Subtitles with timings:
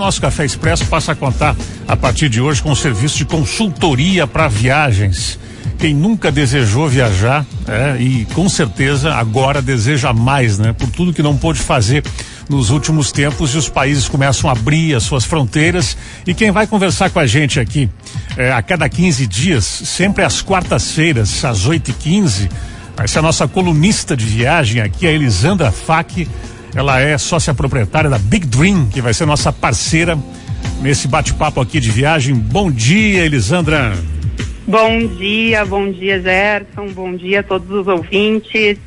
[0.00, 1.54] Nosso Café Expresso passa a contar
[1.86, 5.38] a partir de hoje com o serviço de consultoria para viagens.
[5.78, 10.72] Quem nunca desejou viajar é, e com certeza agora deseja mais, né?
[10.72, 12.02] Por tudo que não pôde fazer
[12.48, 15.94] nos últimos tempos e os países começam a abrir as suas fronteiras.
[16.26, 17.86] E quem vai conversar com a gente aqui
[18.38, 22.48] é, a cada 15 dias, sempre às quartas-feiras, às 8 e 15
[22.96, 26.26] vai ser a nossa colunista de viagem aqui, a Elisandra Fac.
[26.74, 30.18] Ela é sócia proprietária da Big Dream, que vai ser nossa parceira
[30.80, 32.34] nesse bate-papo aqui de viagem.
[32.34, 33.92] Bom dia, Elisandra.
[34.66, 36.92] Bom dia, bom dia, Gerson.
[36.94, 38.78] Bom dia a todos os ouvintes.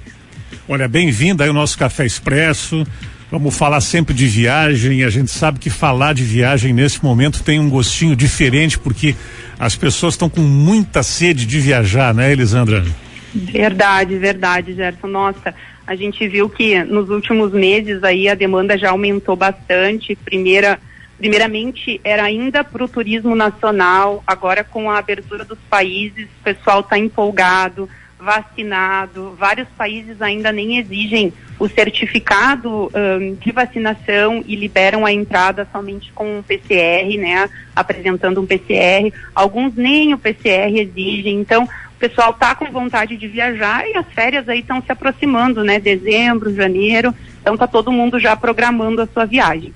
[0.67, 2.85] Olha, bem-vinda aí ao nosso Café Expresso.
[3.30, 5.04] Vamos falar sempre de viagem.
[5.04, 9.15] A gente sabe que falar de viagem nesse momento tem um gostinho diferente, porque
[9.59, 12.85] as pessoas estão com muita sede de viajar, né, Elisandra?
[13.34, 15.07] Verdade, verdade, Gerson.
[15.07, 15.54] Nossa,
[15.85, 20.15] a gente viu que nos últimos meses aí a demanda já aumentou bastante.
[20.15, 20.79] Primeira,
[21.17, 26.79] primeiramente era ainda para o turismo nacional, agora com a abertura dos países, o pessoal
[26.79, 29.35] está empolgado, vacinado.
[29.37, 36.12] Vários países ainda nem exigem o certificado um, de vacinação e liberam a entrada somente
[36.13, 37.49] com um PCR, né?
[37.75, 39.13] Apresentando um PCR.
[39.35, 41.40] Alguns nem o PCR exigem.
[41.40, 41.68] Então,
[42.09, 45.79] pessoal está com vontade de viajar e as férias aí estão se aproximando, né?
[45.79, 49.73] Dezembro, janeiro, então está todo mundo já programando a sua viagem.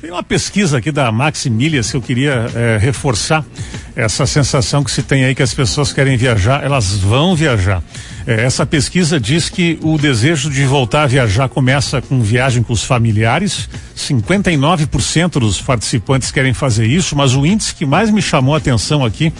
[0.00, 3.44] Tem uma pesquisa aqui da Maximilias que eu queria é, reforçar
[3.96, 7.82] essa sensação que se tem aí que as pessoas querem viajar, elas vão viajar.
[8.24, 12.72] É, essa pesquisa diz que o desejo de voltar a viajar começa com viagem com
[12.72, 13.68] os familiares.
[13.96, 19.04] 59% dos participantes querem fazer isso, mas o índice que mais me chamou a atenção
[19.04, 19.32] aqui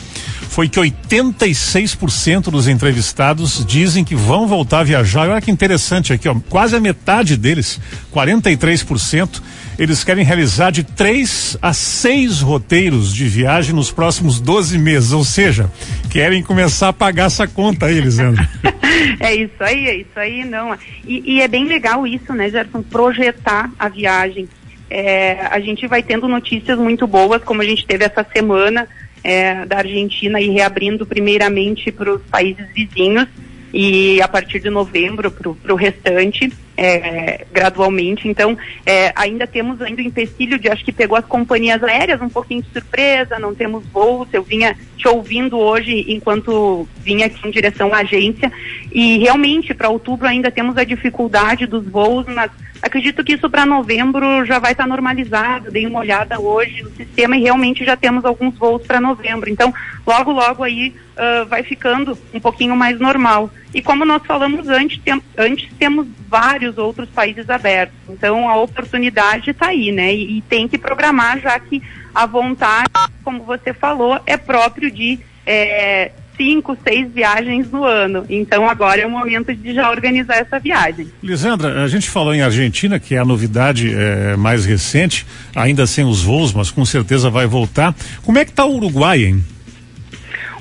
[0.48, 5.28] foi que 86% dos entrevistados dizem que vão voltar a viajar.
[5.28, 7.78] Olha que interessante aqui, ó, quase a metade deles,
[8.12, 9.40] 43%,
[9.78, 15.24] eles querem realizar de três a seis roteiros de viagem nos próximos 12 meses, ou
[15.24, 15.70] seja,
[16.10, 18.44] querem começar a pagar essa conta aí, Elisandro.
[19.20, 20.76] é isso aí, é isso aí, não.
[21.06, 24.48] E, e é bem legal isso, né, Gerson, projetar a viagem.
[24.90, 28.88] É, a gente vai tendo notícias muito boas, como a gente teve essa semana
[29.22, 33.28] é, da Argentina e reabrindo primeiramente para os países vizinhos
[33.72, 38.28] e a partir de novembro para o restante é, gradualmente.
[38.28, 38.56] Então,
[38.86, 42.62] é, ainda temos ainda o empecilho de, acho que pegou as companhias aéreas um pouquinho
[42.62, 44.28] de surpresa, não temos voos.
[44.32, 48.52] Eu vinha te ouvindo hoje enquanto vinha aqui em direção à agência
[48.92, 52.50] e realmente para outubro ainda temos a dificuldade dos voos, mas
[52.80, 55.72] acredito que isso para novembro já vai estar tá normalizado.
[55.72, 59.50] Dei uma olhada hoje no sistema e realmente já temos alguns voos para novembro.
[59.50, 59.74] Então,
[60.06, 63.50] logo, logo aí uh, vai ficando um pouquinho mais normal.
[63.72, 67.96] E como nós falamos antes, tem, antes temos vários outros países abertos.
[68.08, 70.14] Então a oportunidade está aí, né?
[70.14, 71.82] E, e, tem que programar, já que
[72.14, 72.88] a vontade,
[73.22, 78.24] como você falou, é próprio de é, cinco, seis viagens no ano.
[78.30, 81.08] Então agora é o momento de já organizar essa viagem.
[81.22, 86.04] Lisandra, a gente falou em Argentina, que é a novidade é, mais recente, ainda sem
[86.04, 87.94] os voos, mas com certeza vai voltar.
[88.22, 89.44] Como é que está o Uruguai, hein?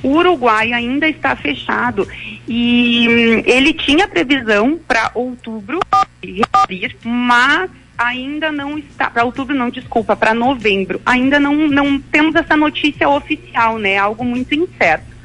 [0.03, 2.07] O Uruguai ainda está fechado.
[2.47, 5.79] E hum, ele tinha previsão para outubro
[6.23, 11.01] reabrir, mas ainda não está para outubro não desculpa para novembro.
[11.05, 13.97] Ainda não não temos essa notícia oficial né?
[13.97, 15.17] Algo muito incerto.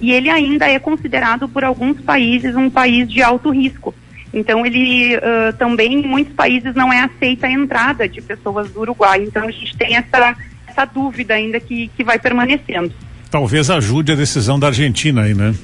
[0.00, 3.94] E ele ainda é considerado por alguns países um país de alto risco.
[4.34, 8.80] Então ele uh, também em muitos países não é aceita a entrada de pessoas do
[8.80, 9.22] Uruguai.
[9.22, 12.92] Então a gente tem essa essa dúvida ainda que que vai permanecendo
[13.36, 15.54] talvez ajude a decisão da Argentina aí, né?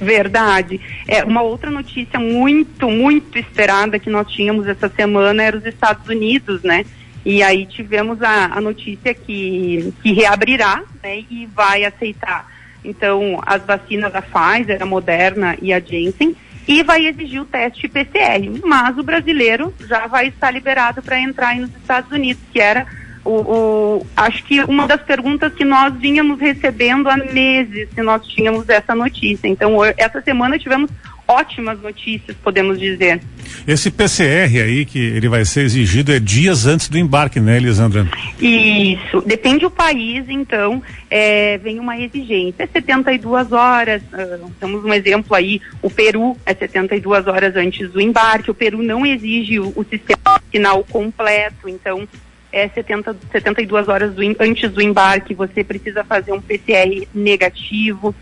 [0.00, 0.80] Verdade.
[1.08, 6.06] É, uma outra notícia muito, muito esperada que nós tínhamos essa semana era os Estados
[6.08, 6.84] Unidos, né?
[7.24, 11.24] E aí tivemos a, a notícia que, que reabrirá, né?
[11.28, 12.46] E vai aceitar,
[12.84, 16.36] então, as vacinas da Pfizer, a Moderna e a Janssen,
[16.68, 18.60] e vai exigir o teste PCR.
[18.64, 22.86] Mas o brasileiro já vai estar liberado para entrar nos Estados Unidos, que era
[23.28, 28.26] o, o, acho que uma das perguntas que nós vínhamos recebendo há meses, se nós
[28.26, 29.46] tínhamos essa notícia.
[29.46, 30.90] Então, essa semana tivemos
[31.28, 33.20] ótimas notícias, podemos dizer.
[33.66, 38.08] Esse PCR aí que ele vai ser exigido é dias antes do embarque, né, Elisandra?
[38.40, 39.20] Isso.
[39.26, 42.62] Depende do país, então, é, vem uma exigência.
[42.62, 44.00] É 72 horas.
[44.04, 48.50] Uh, temos um exemplo aí, o Peru é 72 horas antes do embarque.
[48.50, 52.08] O Peru não exige o, o sistema final completo, então
[52.52, 58.14] é 70, 72 horas do, antes do embarque, você precisa fazer um PCR negativo.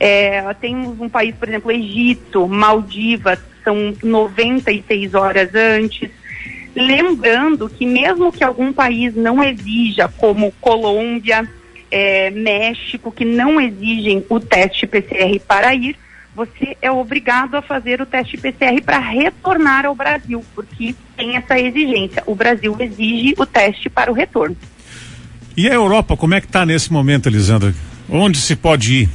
[0.00, 6.10] É, temos um país, por exemplo, Egito, Maldivas, são 96 horas antes.
[6.74, 11.48] Lembrando que mesmo que algum país não exija, como Colômbia,
[11.90, 15.96] é, México, que não exigem o teste PCR para ir,
[16.34, 21.58] você é obrigado a fazer o teste PCR para retornar ao Brasil, porque tem essa
[21.58, 22.22] exigência.
[22.26, 24.56] O Brasil exige o teste para o retorno.
[25.56, 27.72] E a Europa, como é que está nesse momento, Elisandra?
[28.08, 29.08] Onde se pode ir?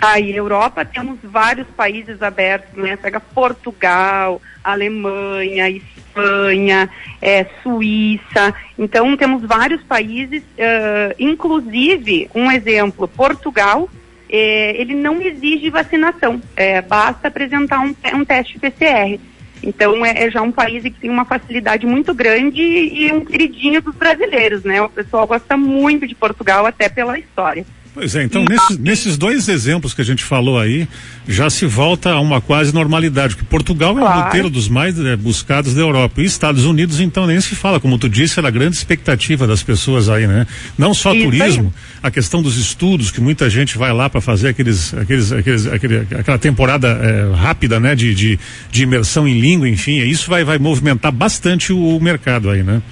[0.00, 2.94] Aí, Europa, temos vários países abertos, né?
[2.96, 6.90] Pega Portugal, Alemanha, Espanha,
[7.22, 8.54] é, Suíça.
[8.78, 13.88] Então, temos vários países, uh, inclusive, um exemplo, Portugal,
[14.36, 19.20] é, ele não exige vacinação, é, basta apresentar um, um teste PCR.
[19.62, 23.80] Então é, é, já um país que tem uma facilidade muito grande e, um queridinho
[23.80, 24.82] dos brasileiros, né?
[24.82, 27.64] O pessoal gosta muito de Portugal até pela história.
[27.94, 30.88] Pois é, então nesses, nesses, dois exemplos que a gente falou aí,
[31.28, 34.18] já se volta a uma quase normalidade, porque Portugal claro.
[34.18, 36.20] é o roteiro dos mais é, buscados da Europa.
[36.20, 39.62] E Estados Unidos, então, nem se fala, como tu disse, era a grande expectativa das
[39.62, 40.44] pessoas aí, né?
[40.76, 42.00] Não só Isso turismo, aí.
[42.02, 45.98] a questão dos estudos, que muita gente vai lá para fazer aqueles, aqueles, aqueles, aquele,
[45.98, 47.94] aquela temporada é, rápida, né?
[47.94, 48.38] De, de,
[48.72, 52.82] de imersão em língua, enfim, isso vai, vai movimentar bastante o, o mercado aí, né?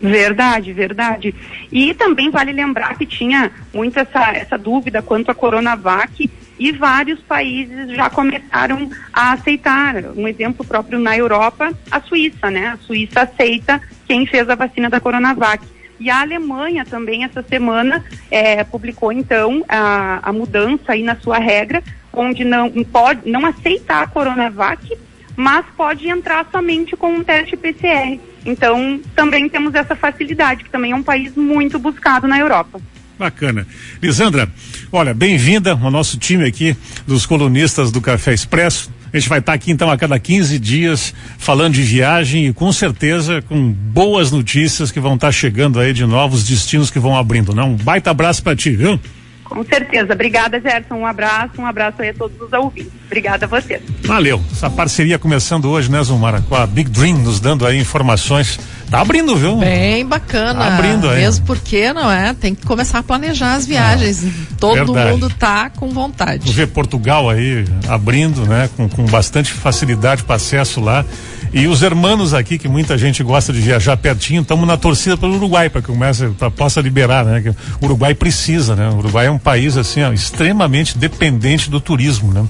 [0.00, 1.34] Verdade, verdade.
[1.72, 7.20] E também vale lembrar que tinha muito essa, essa dúvida quanto à Coronavac e vários
[7.20, 9.96] países já começaram a aceitar.
[10.16, 12.68] Um exemplo próprio na Europa, a Suíça, né?
[12.68, 15.64] A Suíça aceita quem fez a vacina da Coronavac.
[15.98, 21.38] E a Alemanha também, essa semana, é, publicou então a, a mudança aí na sua
[21.38, 21.82] regra,
[22.12, 24.94] onde não pode não aceitar a Coronavac,
[25.36, 28.18] mas pode entrar somente com um teste PCR.
[28.44, 32.80] Então, também temos essa facilidade, que também é um país muito buscado na Europa.
[33.18, 33.66] Bacana.
[34.02, 34.48] Lisandra,
[34.92, 38.90] olha, bem-vinda ao nosso time aqui dos colunistas do Café Expresso.
[39.12, 42.70] A gente vai estar aqui então a cada 15 dias falando de viagem e com
[42.72, 47.54] certeza com boas notícias que vão estar chegando aí de novos destinos que vão abrindo,
[47.54, 47.70] não?
[47.70, 49.00] Um baita abraço para ti, viu?
[49.48, 50.12] Com certeza.
[50.12, 50.96] Obrigada, Gerson.
[50.96, 52.92] Um abraço, um abraço aí a todos os ouvintes.
[53.06, 53.80] Obrigada a você.
[54.02, 54.42] Valeu.
[54.52, 56.40] Essa parceria começando hoje, né, Zumara?
[56.42, 58.58] Com a Big Dream nos dando aí informações.
[58.90, 59.56] Tá abrindo, viu?
[59.56, 60.60] Bem bacana.
[60.60, 61.16] Tá abrindo aí.
[61.22, 62.34] Mesmo porque, não é?
[62.34, 64.24] Tem que começar a planejar as viagens.
[64.24, 65.10] Ah, Todo verdade.
[65.10, 66.52] mundo tá com vontade.
[66.52, 68.70] Vê Portugal aí abrindo, né?
[68.76, 71.04] Com, com bastante facilidade para acesso lá.
[71.52, 75.36] E os hermanos aqui, que muita gente gosta de viajar pertinho, estamos na torcida pelo
[75.36, 77.40] Uruguai para que comece, pra, possa liberar, né?
[77.40, 78.88] Que o Uruguai precisa, né?
[78.88, 82.44] O Uruguai é um país assim, ó, extremamente dependente do turismo, né?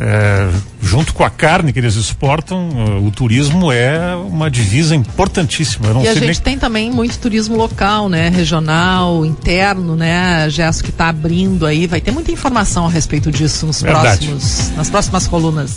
[0.00, 0.48] É,
[0.80, 2.68] junto com a carne que eles exportam,
[3.04, 5.88] o turismo é uma divisa importantíssima.
[6.00, 6.34] e a gente nem...
[6.34, 8.28] tem também muito turismo local, né?
[8.28, 10.48] Regional, interno, né?
[10.50, 14.88] Gesto que está abrindo aí, vai ter muita informação a respeito disso nos próximos, nas
[14.88, 15.76] próximas colunas.